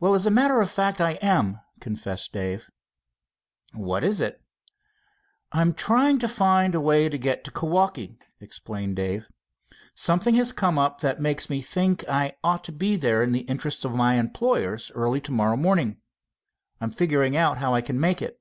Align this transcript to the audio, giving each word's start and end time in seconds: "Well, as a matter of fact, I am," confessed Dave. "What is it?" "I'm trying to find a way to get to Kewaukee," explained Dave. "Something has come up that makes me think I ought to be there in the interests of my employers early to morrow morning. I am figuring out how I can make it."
"Well, 0.00 0.16
as 0.16 0.26
a 0.26 0.32
matter 0.32 0.60
of 0.60 0.68
fact, 0.68 1.00
I 1.00 1.12
am," 1.22 1.60
confessed 1.78 2.32
Dave. 2.32 2.68
"What 3.72 4.02
is 4.02 4.20
it?" 4.20 4.42
"I'm 5.52 5.74
trying 5.74 6.18
to 6.18 6.26
find 6.26 6.74
a 6.74 6.80
way 6.80 7.08
to 7.08 7.16
get 7.16 7.44
to 7.44 7.52
Kewaukee," 7.52 8.18
explained 8.40 8.96
Dave. 8.96 9.26
"Something 9.94 10.34
has 10.34 10.50
come 10.50 10.76
up 10.76 11.02
that 11.02 11.20
makes 11.20 11.48
me 11.48 11.62
think 11.62 12.04
I 12.08 12.36
ought 12.42 12.64
to 12.64 12.72
be 12.72 12.96
there 12.96 13.22
in 13.22 13.30
the 13.30 13.42
interests 13.46 13.84
of 13.84 13.94
my 13.94 14.14
employers 14.14 14.90
early 14.96 15.20
to 15.20 15.30
morrow 15.30 15.56
morning. 15.56 16.00
I 16.80 16.86
am 16.86 16.90
figuring 16.90 17.36
out 17.36 17.58
how 17.58 17.74
I 17.74 17.80
can 17.80 18.00
make 18.00 18.20
it." 18.20 18.40